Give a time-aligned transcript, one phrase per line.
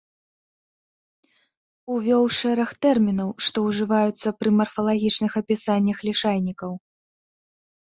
[1.97, 6.71] Увёў шэраг тэрмінаў, што ўжываюцца пры марфалагічных апісаннях лішайнікаў.